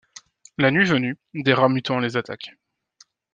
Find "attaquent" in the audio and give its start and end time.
2.17-2.57